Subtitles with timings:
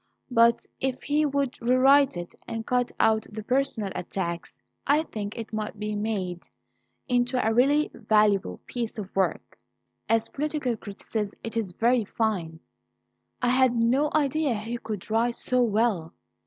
[0.31, 5.53] But if he would rewrite it and cut out the personal attacks, I think it
[5.53, 6.47] might be made
[7.07, 9.59] into a really valuable piece of work.
[10.09, 12.61] As political criticism it is very fine.
[13.43, 16.15] I had no idea he could write so well.